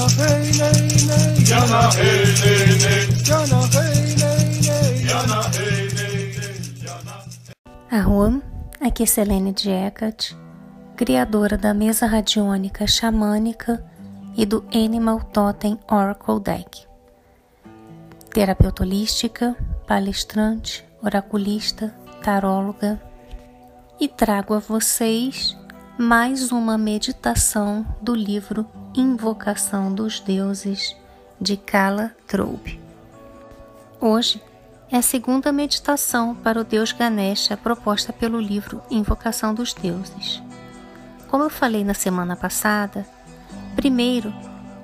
Jana 0.00 0.08
hey 0.16 0.48
nay 0.56 0.80
nay. 1.08 1.44
Jana 1.44 1.80
hey 1.92 2.24
nay 2.40 2.64
nay. 2.80 3.04
Jana 3.20 3.60
hey 3.68 4.16
nay 4.16 4.48
nay. 4.64 4.94
Jana 5.04 5.38
hey 5.52 5.92
nay 5.92 6.16
nay. 7.92 8.40
Aqui 8.80 9.02
é 9.02 9.06
Selene 9.06 9.52
Diecat, 9.52 10.34
criadora 10.96 11.58
da 11.58 11.74
mesa 11.74 12.06
radiônica 12.06 12.86
xamânica 12.86 13.84
e 14.34 14.46
do 14.46 14.64
Animal 14.74 15.20
Totem 15.20 15.78
Oracle 15.86 16.40
Deck. 16.40 16.86
Terapeuta 18.32 18.82
holística, 18.82 19.54
palestrante, 19.86 20.82
oraculista, 21.02 21.94
taróloga 22.22 22.98
e 24.00 24.08
trago 24.08 24.54
a 24.54 24.60
vocês 24.60 25.59
mais 26.00 26.50
uma 26.50 26.78
meditação 26.78 27.84
do 28.00 28.14
livro 28.14 28.66
Invocação 28.94 29.94
dos 29.94 30.18
Deuses 30.18 30.96
de 31.38 31.58
Kala 31.58 32.12
Troube. 32.26 32.80
Hoje 34.00 34.42
é 34.90 34.96
a 34.96 35.02
segunda 35.02 35.52
meditação 35.52 36.34
para 36.34 36.58
o 36.58 36.64
deus 36.64 36.90
Ganesha 36.92 37.54
proposta 37.54 38.14
pelo 38.14 38.40
livro 38.40 38.82
Invocação 38.90 39.52
dos 39.52 39.74
Deuses. 39.74 40.42
Como 41.28 41.44
eu 41.44 41.50
falei 41.50 41.84
na 41.84 41.92
semana 41.92 42.34
passada, 42.34 43.06
primeiro 43.76 44.32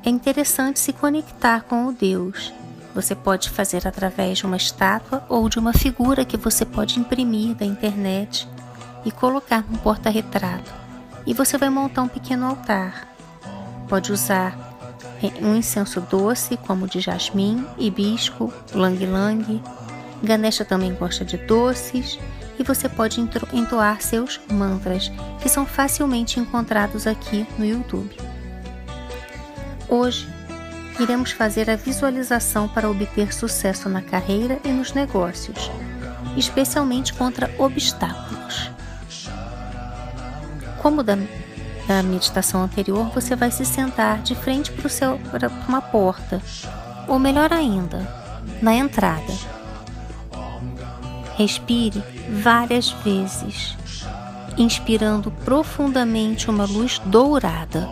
é 0.04 0.10
interessante 0.10 0.78
se 0.78 0.92
conectar 0.92 1.62
com 1.62 1.86
o 1.86 1.94
deus. 1.94 2.52
Você 2.94 3.14
pode 3.14 3.48
fazer 3.48 3.88
através 3.88 4.36
de 4.36 4.44
uma 4.44 4.58
estátua 4.58 5.24
ou 5.30 5.48
de 5.48 5.58
uma 5.58 5.72
figura 5.72 6.26
que 6.26 6.36
você 6.36 6.66
pode 6.66 7.00
imprimir 7.00 7.54
da 7.54 7.64
internet 7.64 8.46
e 9.02 9.10
colocar 9.10 9.64
no 9.70 9.78
porta-retrato 9.78 10.85
e 11.26 11.34
você 11.34 11.58
vai 11.58 11.68
montar 11.68 12.02
um 12.02 12.08
pequeno 12.08 12.46
altar. 12.46 13.08
Pode 13.88 14.12
usar 14.12 14.56
um 15.42 15.54
incenso 15.54 16.00
doce, 16.00 16.56
como 16.56 16.86
de 16.86 17.00
jasmim, 17.00 17.66
hibisco, 17.78 18.52
lang-lang. 18.72 19.62
Ganesha 20.22 20.64
também 20.64 20.94
gosta 20.94 21.24
de 21.24 21.36
doces 21.36 22.18
e 22.58 22.62
você 22.62 22.88
pode 22.88 23.20
entoar 23.52 24.00
seus 24.00 24.40
mantras, 24.50 25.10
que 25.40 25.48
são 25.48 25.66
facilmente 25.66 26.40
encontrados 26.40 27.06
aqui 27.06 27.46
no 27.58 27.64
YouTube. 27.64 28.16
Hoje, 29.88 30.28
iremos 30.98 31.32
fazer 31.32 31.68
a 31.70 31.76
visualização 31.76 32.66
para 32.68 32.90
obter 32.90 33.32
sucesso 33.32 33.88
na 33.88 34.00
carreira 34.00 34.58
e 34.64 34.68
nos 34.68 34.92
negócios, 34.92 35.70
especialmente 36.36 37.12
contra 37.12 37.50
obstáculos. 37.58 38.75
Como 40.86 41.02
da, 41.02 41.18
da 41.88 42.00
meditação 42.00 42.62
anterior, 42.62 43.10
você 43.12 43.34
vai 43.34 43.50
se 43.50 43.64
sentar 43.64 44.22
de 44.22 44.36
frente 44.36 44.70
para 45.32 45.48
uma 45.66 45.82
porta, 45.82 46.40
ou 47.08 47.18
melhor 47.18 47.52
ainda, 47.52 48.08
na 48.62 48.72
entrada. 48.72 49.34
Respire 51.34 52.00
várias 52.40 52.90
vezes, 53.02 53.76
inspirando 54.56 55.32
profundamente 55.44 56.48
uma 56.48 56.64
luz 56.64 57.00
dourada. 57.00 57.88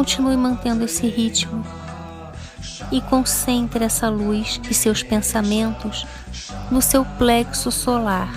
Continue 0.00 0.34
mantendo 0.34 0.86
esse 0.86 1.06
ritmo 1.06 1.62
e 2.90 3.02
concentre 3.02 3.84
essa 3.84 4.08
luz 4.08 4.58
e 4.70 4.72
seus 4.72 5.02
pensamentos 5.02 6.06
no 6.70 6.80
seu 6.80 7.04
plexo 7.04 7.70
solar, 7.70 8.32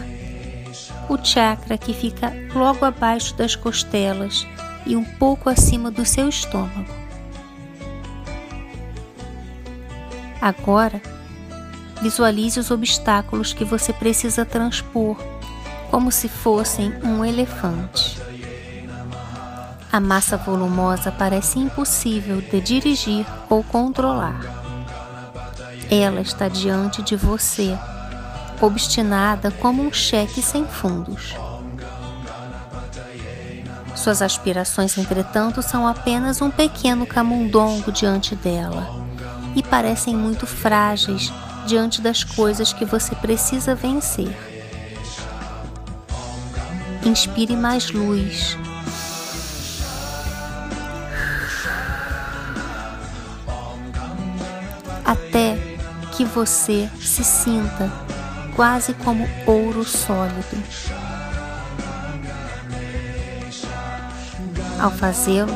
o 1.07 1.17
chakra 1.23 1.77
que 1.77 1.93
fica 1.93 2.33
logo 2.53 2.83
abaixo 2.83 3.33
das 3.37 3.55
costelas 3.55 4.45
e 4.85 4.97
um 4.97 5.05
pouco 5.05 5.49
acima 5.49 5.89
do 5.89 6.03
seu 6.03 6.27
estômago. 6.27 6.93
Agora, 10.41 11.01
visualize 12.01 12.59
os 12.59 12.71
obstáculos 12.71 13.53
que 13.53 13.63
você 13.63 13.93
precisa 13.93 14.43
transpor, 14.43 15.15
como 15.89 16.11
se 16.11 16.27
fossem 16.27 16.93
um 17.05 17.23
elefante. 17.23 18.12
A 19.93 19.99
massa 19.99 20.35
volumosa 20.37 21.11
parece 21.11 21.59
impossível 21.59 22.41
de 22.41 22.59
dirigir 22.59 23.27
ou 23.47 23.63
controlar. 23.63 24.41
Ela 25.87 26.19
está 26.19 26.47
diante 26.47 27.03
de 27.03 27.15
você, 27.15 27.77
obstinada 28.59 29.51
como 29.51 29.83
um 29.83 29.93
cheque 29.93 30.41
sem 30.41 30.65
fundos. 30.65 31.35
Suas 33.95 34.23
aspirações, 34.23 34.97
entretanto, 34.97 35.61
são 35.61 35.87
apenas 35.87 36.41
um 36.41 36.49
pequeno 36.49 37.05
camundongo 37.05 37.91
diante 37.91 38.35
dela 38.35 38.89
e 39.55 39.61
parecem 39.61 40.15
muito 40.15 40.47
frágeis 40.47 41.31
diante 41.67 42.01
das 42.01 42.23
coisas 42.23 42.73
que 42.73 42.83
você 42.83 43.13
precisa 43.13 43.75
vencer. 43.75 44.35
Inspire 47.05 47.55
mais 47.55 47.91
luz, 47.91 48.57
que 56.23 56.29
você 56.29 56.89
se 57.01 57.21
sinta 57.21 57.91
quase 58.55 58.93
como 58.93 59.27
ouro 59.45 59.83
sólido. 59.83 60.63
Ao 64.79 64.89
fazê-lo, 64.89 65.53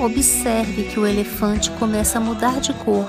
observe 0.00 0.84
que 0.84 0.98
o 0.98 1.06
elefante 1.06 1.70
começa 1.72 2.18
a 2.18 2.20
mudar 2.20 2.60
de 2.60 2.72
cor. 2.72 3.06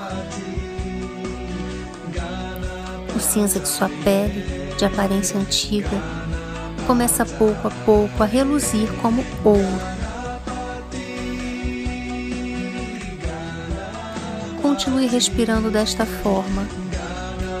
O 3.14 3.18
cinza 3.18 3.58
de 3.58 3.68
sua 3.68 3.88
pele, 4.04 4.72
de 4.78 4.84
aparência 4.84 5.38
antiga, 5.40 6.00
começa 6.86 7.26
pouco 7.26 7.66
a 7.66 7.70
pouco 7.84 8.22
a 8.22 8.26
reluzir 8.26 8.88
como 9.02 9.24
ouro. 9.42 9.95
Continue 14.76 15.06
respirando 15.06 15.70
desta 15.70 16.04
forma, 16.04 16.68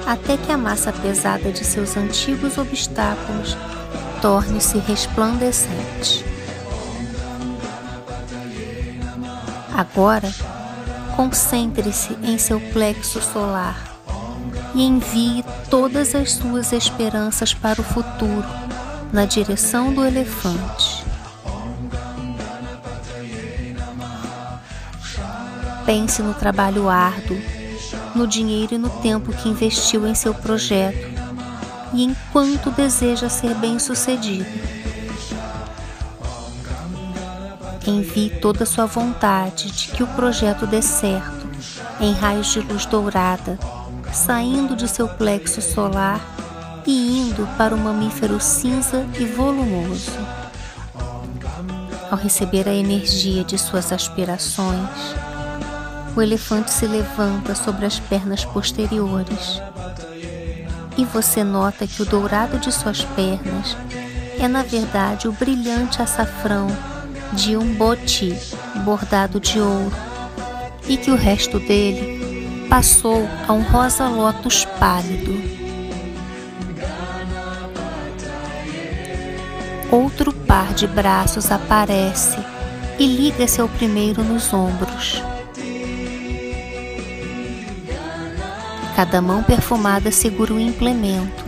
até 0.06 0.36
que 0.36 0.52
a 0.52 0.58
massa 0.58 0.92
pesada 0.92 1.50
de 1.50 1.64
seus 1.64 1.96
antigos 1.96 2.58
obstáculos 2.58 3.56
torne-se 4.20 4.76
resplandecente. 4.80 6.22
Agora, 9.74 10.30
concentre-se 11.16 12.12
em 12.22 12.36
seu 12.36 12.60
plexo 12.60 13.22
solar 13.22 13.96
e 14.74 14.82
envie 14.82 15.42
todas 15.70 16.14
as 16.14 16.32
suas 16.32 16.70
esperanças 16.70 17.54
para 17.54 17.80
o 17.80 17.84
futuro 17.84 18.44
na 19.10 19.24
direção 19.24 19.90
do 19.90 20.04
elefante. 20.04 20.95
Pense 25.86 26.20
no 26.20 26.34
trabalho 26.34 26.88
árduo, 26.88 27.40
no 28.12 28.26
dinheiro 28.26 28.74
e 28.74 28.78
no 28.78 28.90
tempo 28.90 29.32
que 29.32 29.48
investiu 29.48 30.04
em 30.04 30.16
seu 30.16 30.34
projeto 30.34 31.08
e 31.94 32.02
em 32.02 32.16
quanto 32.32 32.72
deseja 32.72 33.28
ser 33.28 33.54
bem-sucedido. 33.54 34.46
Envie 37.86 38.30
toda 38.40 38.64
a 38.64 38.66
sua 38.66 38.84
vontade 38.84 39.70
de 39.70 39.88
que 39.88 40.02
o 40.02 40.08
projeto 40.08 40.66
dê 40.66 40.82
certo 40.82 41.46
em 42.00 42.12
raios 42.12 42.48
de 42.48 42.60
luz 42.60 42.84
dourada, 42.84 43.56
saindo 44.12 44.74
de 44.74 44.88
seu 44.88 45.06
plexo 45.06 45.62
solar 45.62 46.20
e 46.84 47.20
indo 47.20 47.46
para 47.56 47.74
o 47.74 47.78
mamífero 47.78 48.40
cinza 48.40 49.06
e 49.20 49.24
volumoso. 49.24 50.10
Ao 52.10 52.18
receber 52.18 52.68
a 52.68 52.74
energia 52.74 53.44
de 53.44 53.56
suas 53.56 53.92
aspirações, 53.92 54.88
o 56.16 56.22
elefante 56.22 56.72
se 56.72 56.86
levanta 56.86 57.54
sobre 57.54 57.84
as 57.84 58.00
pernas 58.00 58.42
posteriores 58.44 59.60
e 60.96 61.04
você 61.04 61.44
nota 61.44 61.86
que 61.86 62.00
o 62.00 62.06
dourado 62.06 62.58
de 62.58 62.72
suas 62.72 63.04
pernas 63.04 63.76
é 64.40 64.48
na 64.48 64.62
verdade 64.62 65.28
o 65.28 65.32
brilhante 65.32 66.00
açafrão 66.00 66.68
de 67.34 67.54
um 67.54 67.74
boti 67.74 68.34
bordado 68.82 69.38
de 69.38 69.60
ouro 69.60 69.94
e 70.88 70.96
que 70.96 71.10
o 71.10 71.16
resto 71.16 71.58
dele 71.58 72.66
passou 72.70 73.28
a 73.46 73.52
um 73.52 73.62
rosa 73.62 74.08
lótus 74.08 74.64
pálido. 74.78 75.34
Outro 79.90 80.32
par 80.32 80.72
de 80.74 80.86
braços 80.86 81.50
aparece 81.50 82.38
e 82.98 83.06
liga-se 83.06 83.60
ao 83.60 83.68
primeiro 83.68 84.22
nos 84.24 84.52
ombros. 84.52 85.22
Cada 88.96 89.20
mão 89.20 89.42
perfumada 89.42 90.10
segura 90.10 90.54
um 90.54 90.58
implemento, 90.58 91.44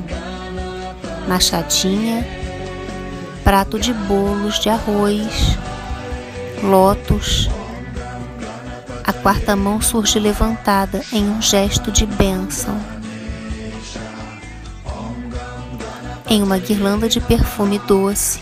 machadinha, 1.27 2.23
prato 3.43 3.79
de 3.79 3.95
bolos 3.95 4.61
de 4.61 4.69
arroz, 4.69 5.57
lótus. 6.63 7.49
A 9.03 9.15
quarta 9.15 9.57
mão 9.57 9.81
surge 9.81 10.19
levantada 10.19 11.01
em 11.11 11.25
um 11.25 11.41
gesto 11.41 11.91
de 11.91 12.05
bênção. 12.05 12.79
Em 16.29 16.43
uma 16.43 16.59
guirlanda 16.59 17.09
de 17.09 17.19
perfume 17.19 17.79
doce, 17.79 18.41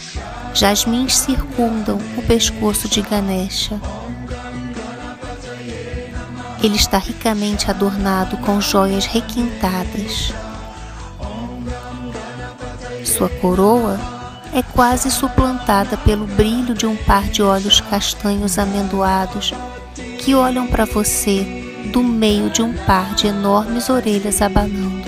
jasmins 0.53 1.17
circundam 1.17 2.01
o 2.19 2.23
pescoço 2.23 2.89
de 2.89 3.03
Ganesha. 3.03 3.81
Ele 6.63 6.77
está 6.77 6.99
ricamente 6.99 7.71
adornado 7.71 8.37
com 8.39 8.61
joias 8.61 9.05
requintadas. 9.07 10.33
Sua 13.05 13.29
coroa 13.29 13.99
é 14.53 14.63
quase 14.63 15.11
suplantada 15.11 15.97
pelo 15.99 16.27
brilho 16.27 16.75
de 16.75 16.87
um 16.87 16.97
par 16.97 17.25
de 17.25 17.43
olhos 17.43 17.81
castanhos 17.81 18.59
amendoados 18.59 19.53
que 20.19 20.35
olham 20.35 20.67
para 20.67 20.85
você 20.85 21.67
do 21.93 22.03
meio 22.03 22.51
de 22.51 22.63
um 22.63 22.73
par 22.73 23.15
de 23.15 23.27
enormes 23.29 23.89
orelhas 23.89 24.43
abanando. 24.43 25.07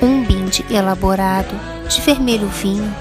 Um 0.00 0.24
binde 0.24 0.64
elaborado 0.70 1.54
de 1.88 2.00
vermelho 2.00 2.48
vinho 2.48 2.94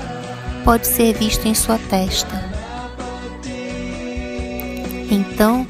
pode 0.63 0.87
ser 0.87 1.13
visto 1.13 1.47
em 1.47 1.53
sua 1.53 1.77
testa. 1.77 2.56
Então, 5.09 5.65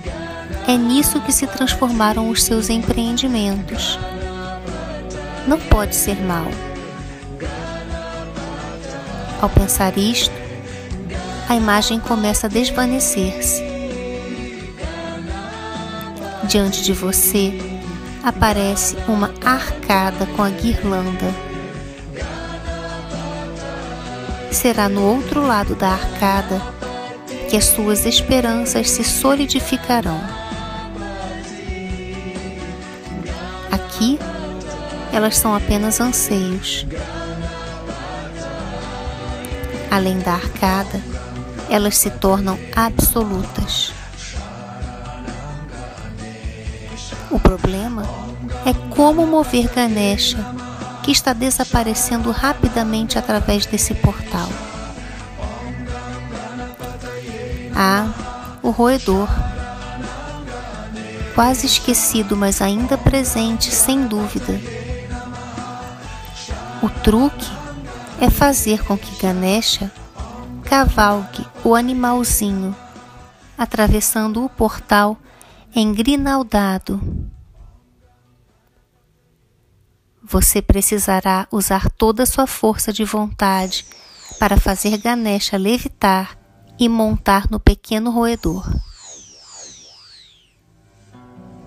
é 0.67 0.75
nisso 0.75 1.21
que 1.21 1.31
se 1.31 1.45
transformaram 1.47 2.29
os 2.29 2.43
seus 2.43 2.69
empreendimentos. 2.69 3.99
Não 5.47 5.59
pode 5.59 5.95
ser 5.95 6.19
mal. 6.21 6.47
Ao 9.41 9.49
pensar 9.49 9.97
isto, 9.97 10.33
a 11.47 11.55
imagem 11.55 11.99
começa 11.99 12.47
a 12.47 12.49
desvanecer-se. 12.49 13.63
Diante 16.45 16.81
de 16.81 16.93
você 16.93 17.53
aparece 18.23 18.97
uma 19.07 19.33
arcada 19.45 20.25
com 20.35 20.43
a 20.43 20.49
guirlanda. 20.49 21.33
Será 24.51 24.89
no 24.89 25.03
outro 25.03 25.45
lado 25.45 25.75
da 25.75 25.89
arcada 25.89 26.76
que 27.49 27.55
as 27.55 27.65
suas 27.65 28.05
esperanças 28.05 28.89
se 28.89 29.03
solidificarão. 29.03 30.19
Aqui, 33.71 34.19
elas 35.13 35.37
são 35.37 35.55
apenas 35.55 35.99
anseios. 35.99 36.85
Além 39.89 40.19
da 40.19 40.33
arcada, 40.33 41.01
elas 41.69 41.97
se 41.97 42.09
tornam 42.09 42.59
absolutas. 42.75 43.93
O 47.31 47.39
problema 47.39 48.03
é 48.65 48.73
como 48.93 49.25
mover 49.25 49.69
Ganesha, 49.73 50.37
que 51.03 51.11
está 51.11 51.33
desaparecendo 51.33 52.31
rapidamente 52.31 53.17
através 53.17 53.65
desse 53.65 53.93
portal. 53.93 54.49
Ah, 57.79 58.57
o 58.63 58.71
roedor. 58.71 59.29
Quase 61.35 61.67
esquecido, 61.67 62.35
mas 62.35 62.59
ainda 62.59 62.97
presente, 62.97 63.69
sem 63.69 64.07
dúvida. 64.07 64.59
O 66.81 66.89
truque 66.89 67.45
é 68.19 68.31
fazer 68.31 68.83
com 68.83 68.97
que 68.97 69.21
Ganesha 69.21 69.91
cavalgue 70.65 71.45
o 71.63 71.75
animalzinho, 71.75 72.75
atravessando 73.55 74.43
o 74.43 74.49
portal 74.49 75.15
engrinaldado. 75.75 76.99
Você 80.23 80.63
precisará 80.63 81.47
usar 81.51 81.91
toda 81.91 82.23
a 82.23 82.25
sua 82.25 82.47
força 82.47 82.91
de 82.91 83.03
vontade 83.03 83.85
para 84.39 84.57
fazer 84.57 84.97
Ganesha 84.97 85.57
levitar 85.57 86.46
e 86.79 86.87
montar 86.87 87.49
no 87.49 87.59
pequeno 87.59 88.11
roedor. 88.11 88.67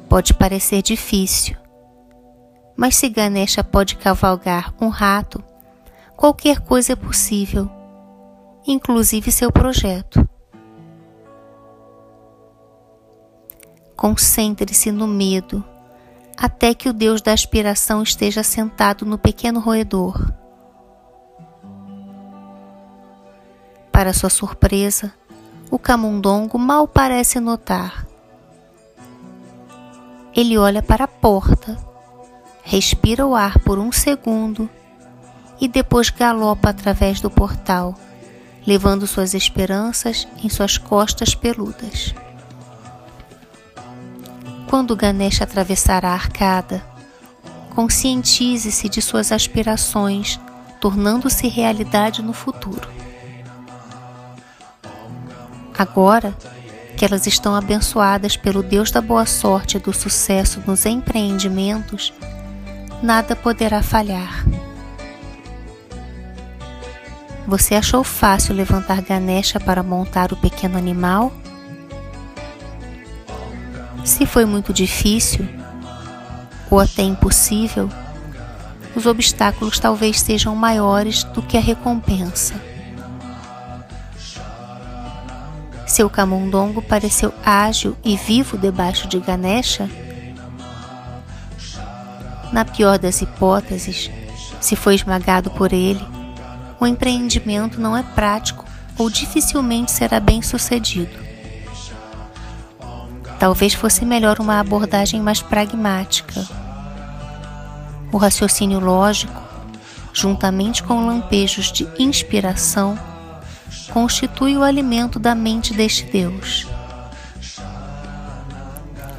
Pode 0.09 0.35
parecer 0.35 0.83
difícil, 0.83 1.57
mas 2.77 2.97
se 2.97 3.09
Ganesha 3.09 3.63
pode 3.63 3.97
cavalgar 3.97 4.75
um 4.81 4.89
rato, 4.89 5.43
qualquer 6.17 6.61
coisa 6.61 6.95
é 6.95 6.97
possível, 6.97 7.71
inclusive 8.67 9.31
seu 9.31 9.53
projeto. 9.53 10.29
Concentre-se 13.95 14.91
no 14.91 15.07
medo 15.07 15.65
até 16.41 16.73
que 16.73 16.89
o 16.89 16.93
Deus 16.95 17.21
da 17.21 17.35
aspiração 17.35 18.03
esteja 18.03 18.43
sentado 18.43 19.05
no 19.05 19.19
pequeno 19.19 19.61
roedor. 19.61 20.40
Para 24.01 24.15
sua 24.15 24.31
surpresa, 24.31 25.13
o 25.71 25.79
camundongo 25.79 26.59
mal 26.59 26.89
parece 26.89 27.39
notar. 27.39 28.07
Ele 30.35 30.57
olha 30.57 30.83
para 30.83 31.05
a 31.05 31.07
porta, 31.07 31.77
respira 32.63 33.27
o 33.27 33.35
ar 33.35 33.59
por 33.59 33.79
um 33.79 33.93
segundo 33.93 34.71
e 35.61 35.69
depois 35.69 36.09
galopa 36.09 36.71
através 36.71 37.21
do 37.21 37.29
portal, 37.29 37.95
levando 38.67 39.07
suas 39.07 39.35
esperanças 39.35 40.27
em 40.43 40.49
suas 40.49 40.79
costas 40.79 41.35
peludas. 41.35 42.15
Quando 44.67 44.97
Ganesha 44.97 45.45
atravessar 45.45 46.07
a 46.07 46.15
arcada, 46.15 46.83
conscientize-se 47.75 48.89
de 48.89 49.03
suas 49.03 49.31
aspirações, 49.31 50.41
tornando-se 50.81 51.47
realidade 51.49 52.23
no 52.23 52.33
futuro. 52.33 53.00
Agora 55.81 56.37
que 56.95 57.07
elas 57.07 57.27
estão 57.27 57.57
abençoadas 57.57 58.37
pelo 58.37 58.63
Deus 58.63 58.91
da 58.91 59.01
boa 59.01 59.25
sorte 59.25 59.79
e 59.79 59.81
do 59.81 59.95
sucesso 59.95 60.63
nos 60.67 60.85
empreendimentos, 60.85 62.13
nada 63.03 63.35
poderá 63.35 63.83
falhar. 63.83 64.45
Você 67.47 67.75
achou 67.75 68.05
fácil 68.05 68.55
levantar 68.55 69.01
Ganesha 69.01 69.59
para 69.59 69.83
montar 69.83 70.35
o 70.35 70.37
pequeno 70.37 70.77
animal? 70.77 71.33
Se 74.05 74.27
foi 74.27 74.45
muito 74.45 74.75
difícil 74.75 75.49
ou 76.71 76.79
até 76.79 77.01
impossível, 77.01 77.89
os 78.95 79.07
obstáculos 79.07 79.79
talvez 79.79 80.21
sejam 80.21 80.55
maiores 80.55 81.25
do 81.25 81.41
que 81.41 81.57
a 81.57 81.61
recompensa. 81.61 82.69
Seu 85.91 86.09
camundongo 86.09 86.81
pareceu 86.81 87.35
ágil 87.45 87.97
e 88.05 88.17
vivo 88.17 88.57
debaixo 88.57 89.09
de 89.09 89.19
Ganesha? 89.19 89.91
Na 92.53 92.65
pior 92.65 92.97
das 92.97 93.21
hipóteses, 93.21 94.09
se 94.61 94.77
foi 94.77 94.95
esmagado 94.95 95.51
por 95.51 95.73
ele, 95.73 96.01
o 96.79 96.87
empreendimento 96.87 97.81
não 97.81 97.97
é 97.97 98.05
prático 98.05 98.65
ou 98.97 99.11
dificilmente 99.11 99.91
será 99.91 100.21
bem 100.21 100.41
sucedido. 100.43 101.11
Talvez 103.41 103.75
fosse 103.75 104.05
melhor 104.05 104.39
uma 104.39 104.61
abordagem 104.61 105.21
mais 105.21 105.43
pragmática. 105.43 106.47
O 108.13 108.17
raciocínio 108.17 108.79
lógico, 108.79 109.43
juntamente 110.13 110.85
com 110.85 111.05
lampejos 111.05 111.73
de 111.73 111.89
inspiração, 111.99 112.97
constitui 113.93 114.57
o 114.57 114.63
alimento 114.63 115.19
da 115.19 115.35
mente 115.35 115.75
deste 115.75 116.05
Deus. 116.05 116.67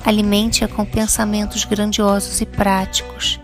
Alimente-a 0.03 0.67
com 0.67 0.83
pensamentos 0.83 1.63
grandiosos 1.63 2.41
e 2.41 2.45
práticos, 2.45 3.39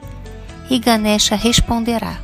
e 0.70 0.80
Ganesha 0.80 1.36
responderá. 1.36 2.20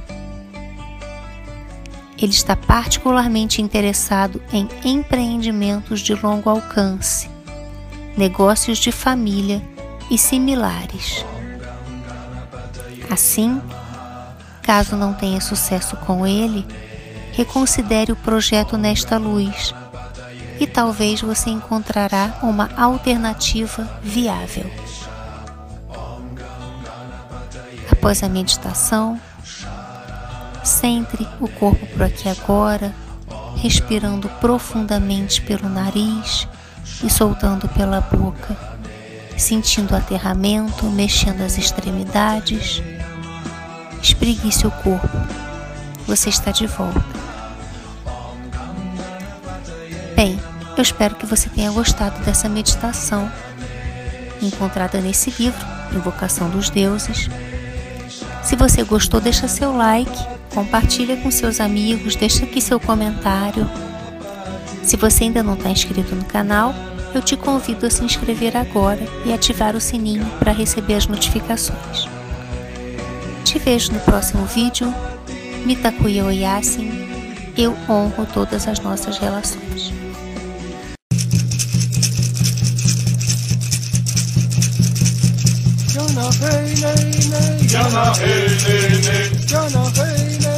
Ele 2.18 2.32
está 2.32 2.56
particularmente 2.56 3.62
interessado 3.62 4.42
em 4.52 4.68
empreendimentos 4.84 6.00
de 6.00 6.16
longo 6.16 6.50
alcance 6.50 7.34
negócios 8.18 8.78
de 8.78 8.92
família 8.92 9.62
e 10.10 10.18
similares. 10.18 11.26
Assim, 13.10 13.62
caso 14.62 14.96
não 14.96 15.14
tenha 15.14 15.42
sucesso 15.42 15.98
com 15.98 16.26
ele, 16.26 16.66
reconsidere 17.34 18.12
o 18.12 18.16
projeto 18.16 18.78
nesta 18.78 19.18
luz 19.18 19.74
e 20.60 20.68
talvez 20.68 21.22
você 21.22 21.50
encontrará 21.50 22.40
uma 22.44 22.70
alternativa 22.78 23.90
viável. 24.02 24.70
Após 27.92 28.24
a 28.24 28.30
meditação, 28.30 29.20
centre 30.64 31.28
o 31.40 31.48
corpo 31.48 31.86
por 31.88 32.04
aqui 32.04 32.30
agora, 32.30 32.94
respirando 33.58 34.30
profundamente 34.40 35.42
pelo 35.42 35.68
nariz 35.68 36.48
e 37.04 37.10
soltando 37.10 37.68
pela 37.70 38.02
boca, 38.02 38.56
sentindo 39.38 39.94
o 39.94 39.98
aterramento, 39.98 40.86
mexendo 40.86 41.42
as 41.42 41.58
extremidades. 41.58 42.82
Espreguice 44.02 44.68
o 44.68 44.72
corpo. 44.72 45.53
Você 46.08 46.30
está 46.30 46.52
de 46.52 46.68
volta. 46.68 47.04
Bem, 50.16 50.40
eu 50.76 50.82
espero 50.82 51.16
que 51.16 51.26
você 51.26 51.50
tenha 51.50 51.72
gostado 51.72 52.24
dessa 52.24 52.48
meditação 52.50 53.32
encontrada 54.42 55.00
nesse 55.00 55.34
livro, 55.40 55.66
Invocação 55.94 56.50
dos 56.50 56.70
Deuses. 56.70 57.30
Se 58.44 58.56
você 58.56 58.84
gostou, 58.84 59.22
deixa 59.22 59.48
seu 59.48 59.76
like, 59.76 60.12
compartilha 60.54 61.18
com 61.18 61.32
seus 61.32 61.60
amigos, 61.60 62.16
deixa 62.16 62.44
aqui 62.44 62.62
seu 62.62 62.80
comentário. 62.80 63.70
Se 64.84 64.98
você 64.98 65.24
ainda 65.24 65.42
não 65.42 65.54
está 65.54 65.70
inscrito 65.70 66.14
no 66.14 66.26
canal, 66.26 66.76
eu 67.16 67.22
te 67.22 67.38
convido 67.38 67.86
a 67.86 67.90
se 67.90 68.04
inscrever 68.04 68.58
agora 68.58 69.02
e 69.26 69.32
ativar 69.32 69.76
o 69.76 69.82
sininho 69.82 70.26
para 70.40 70.52
receber 70.52 70.96
as 70.96 71.08
notificações. 71.08 72.08
Te 73.46 73.60
vejo 73.60 73.94
no 73.94 74.00
próximo 74.02 74.46
vídeo. 74.46 74.94
Mitakuya 75.66 76.26
Oyasin, 76.26 76.92
eu 77.58 77.74
honro 77.90 78.26
todas 78.34 78.68
as 78.68 78.80
nossas 78.80 79.18
relações. 79.18 79.94
Hey, 88.20 88.48
hey, 88.66 89.02
nay. 89.02 90.53